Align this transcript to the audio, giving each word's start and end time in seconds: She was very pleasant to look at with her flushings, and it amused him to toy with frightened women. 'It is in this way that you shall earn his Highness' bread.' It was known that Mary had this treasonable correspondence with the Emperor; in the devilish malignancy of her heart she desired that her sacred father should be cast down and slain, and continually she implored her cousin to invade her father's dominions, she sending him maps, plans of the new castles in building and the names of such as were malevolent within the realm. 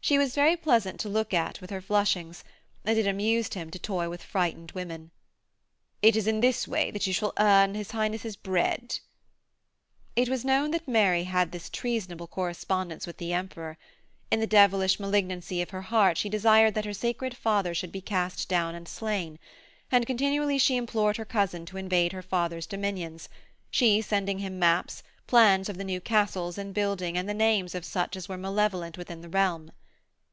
She 0.00 0.16
was 0.16 0.34
very 0.34 0.56
pleasant 0.56 0.98
to 1.00 1.08
look 1.10 1.34
at 1.34 1.60
with 1.60 1.68
her 1.68 1.82
flushings, 1.82 2.42
and 2.82 2.98
it 2.98 3.06
amused 3.06 3.52
him 3.52 3.70
to 3.72 3.78
toy 3.78 4.08
with 4.08 4.22
frightened 4.22 4.70
women. 4.72 5.10
'It 6.00 6.16
is 6.16 6.26
in 6.26 6.40
this 6.40 6.66
way 6.66 6.90
that 6.92 7.06
you 7.06 7.12
shall 7.12 7.34
earn 7.38 7.74
his 7.74 7.90
Highness' 7.90 8.34
bread.' 8.34 9.00
It 10.16 10.30
was 10.30 10.46
known 10.46 10.70
that 10.70 10.88
Mary 10.88 11.24
had 11.24 11.52
this 11.52 11.68
treasonable 11.68 12.26
correspondence 12.26 13.06
with 13.06 13.18
the 13.18 13.34
Emperor; 13.34 13.76
in 14.30 14.40
the 14.40 14.46
devilish 14.46 14.98
malignancy 14.98 15.60
of 15.60 15.70
her 15.70 15.82
heart 15.82 16.16
she 16.16 16.30
desired 16.30 16.72
that 16.72 16.86
her 16.86 16.94
sacred 16.94 17.36
father 17.36 17.74
should 17.74 17.92
be 17.92 18.00
cast 18.00 18.48
down 18.48 18.74
and 18.74 18.88
slain, 18.88 19.38
and 19.92 20.06
continually 20.06 20.56
she 20.56 20.78
implored 20.78 21.18
her 21.18 21.26
cousin 21.26 21.66
to 21.66 21.76
invade 21.76 22.12
her 22.14 22.22
father's 22.22 22.64
dominions, 22.66 23.28
she 23.70 24.00
sending 24.00 24.38
him 24.38 24.58
maps, 24.58 25.02
plans 25.26 25.68
of 25.68 25.76
the 25.76 25.84
new 25.84 26.00
castles 26.00 26.56
in 26.56 26.72
building 26.72 27.18
and 27.18 27.28
the 27.28 27.34
names 27.34 27.74
of 27.74 27.84
such 27.84 28.16
as 28.16 28.26
were 28.26 28.38
malevolent 28.38 28.96
within 28.96 29.20
the 29.20 29.28
realm. 29.28 29.70